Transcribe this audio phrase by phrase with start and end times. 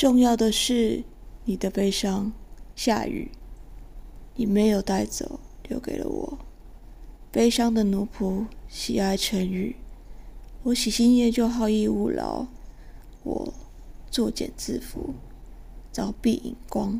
[0.00, 1.04] 重要的是
[1.44, 2.32] 你的悲伤，
[2.74, 3.30] 下雨，
[4.34, 5.38] 你没有带走，
[5.68, 6.38] 留给了我。
[7.30, 9.76] 悲伤的奴仆，喜爱沉郁。
[10.62, 12.46] 我喜新厌旧，好逸恶劳。
[13.24, 13.52] 我
[14.10, 15.10] 作茧自缚，
[15.92, 16.98] 凿壁引光。